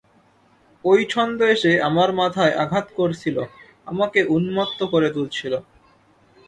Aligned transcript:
ঐ 0.85 0.93
ছন্দ 1.09 1.39
এসে 1.53 1.71
আমার 1.81 2.09
মাথায় 2.13 2.53
আঘাত 2.63 2.87
করছিল, 2.95 3.37
আমাকে 3.87 4.19
উন্মত্ত 4.35 4.79
করে 4.83 5.07
তুলছিল। 5.09 5.53